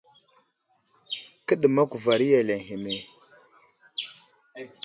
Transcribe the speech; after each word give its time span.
Kəɗəmak 1.45 1.87
kuvar 1.91 2.21
iya 2.27 2.39
ane 2.41 2.47
ləŋkeme? 2.55 2.93